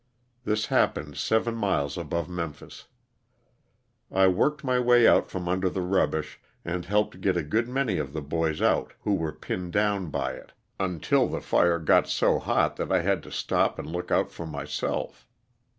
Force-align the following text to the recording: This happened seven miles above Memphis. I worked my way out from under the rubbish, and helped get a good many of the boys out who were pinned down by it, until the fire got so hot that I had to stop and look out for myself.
This 0.45 0.65
happened 0.65 1.15
seven 1.15 1.53
miles 1.53 1.95
above 1.95 2.27
Memphis. 2.27 2.87
I 4.11 4.29
worked 4.29 4.63
my 4.63 4.79
way 4.79 5.07
out 5.07 5.29
from 5.29 5.47
under 5.47 5.69
the 5.69 5.83
rubbish, 5.83 6.39
and 6.65 6.85
helped 6.85 7.21
get 7.21 7.37
a 7.37 7.43
good 7.43 7.67
many 7.69 7.99
of 7.99 8.11
the 8.11 8.21
boys 8.23 8.63
out 8.63 8.93
who 9.01 9.13
were 9.13 9.31
pinned 9.31 9.73
down 9.73 10.09
by 10.09 10.31
it, 10.33 10.53
until 10.79 11.27
the 11.27 11.39
fire 11.39 11.77
got 11.77 12.07
so 12.07 12.39
hot 12.39 12.77
that 12.77 12.91
I 12.91 13.01
had 13.03 13.21
to 13.21 13.31
stop 13.31 13.77
and 13.77 13.91
look 13.91 14.09
out 14.09 14.31
for 14.31 14.47
myself. 14.47 15.27